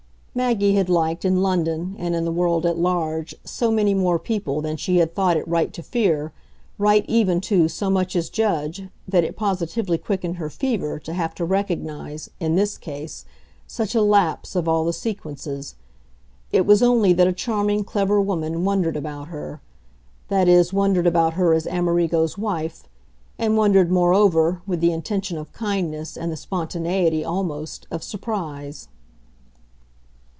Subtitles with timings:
[0.33, 4.61] Maggie had liked, in London, and in the world at large, so many more people
[4.61, 6.31] than she had thought it right to fear,
[6.77, 11.35] right even to so much as judge, that it positively quickened her fever to have
[11.35, 13.25] to recognise, in this case,
[13.67, 15.75] such a lapse of all the sequences.
[16.53, 19.59] It was only that a charming clever woman wondered about her
[20.29, 22.83] that is wondered about her as Amerigo's wife,
[23.37, 28.87] and wondered, moreover, with the intention of kindness and the spontaneity, almost, of surprise.